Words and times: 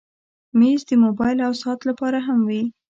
مېز 0.59 0.81
د 0.89 0.91
موبایل 1.05 1.37
او 1.47 1.53
ساعت 1.61 1.79
لپاره 1.89 2.19
هم 2.27 2.39
وي. 2.49 2.63